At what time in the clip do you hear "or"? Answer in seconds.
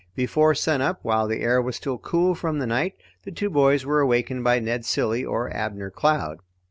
5.23-5.55